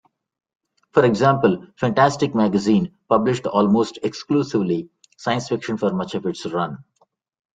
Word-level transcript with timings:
For 0.93 1.05
example, 1.05 1.67
"Fantastic" 1.75 2.33
magazine 2.33 2.97
published 3.07 3.45
almost 3.45 3.99
exclusively 4.01 4.89
science 5.15 5.47
fiction 5.47 5.77
for 5.77 5.93
much 5.93 6.15
of 6.15 6.25
its 6.25 6.43
run. 6.47 6.83